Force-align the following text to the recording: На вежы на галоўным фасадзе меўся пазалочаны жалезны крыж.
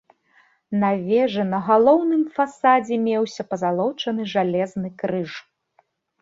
На 0.83 0.87
вежы 1.09 1.43
на 1.49 1.59
галоўным 1.67 2.23
фасадзе 2.37 2.97
меўся 3.03 3.45
пазалочаны 3.53 4.21
жалезны 4.33 4.89
крыж. 5.05 5.31